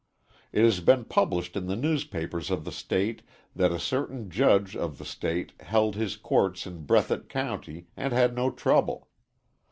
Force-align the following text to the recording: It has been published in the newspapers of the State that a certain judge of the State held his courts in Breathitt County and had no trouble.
It 0.51 0.63
has 0.63 0.79
been 0.79 1.05
published 1.05 1.55
in 1.55 1.67
the 1.67 1.75
newspapers 1.75 2.49
of 2.49 2.65
the 2.65 2.71
State 2.71 3.21
that 3.55 3.71
a 3.71 3.77
certain 3.77 4.31
judge 4.31 4.75
of 4.75 4.97
the 4.97 5.05
State 5.05 5.53
held 5.59 5.93
his 5.95 6.17
courts 6.17 6.65
in 6.65 6.87
Breathitt 6.87 7.29
County 7.29 7.85
and 7.95 8.11
had 8.11 8.33
no 8.35 8.49
trouble. 8.49 9.09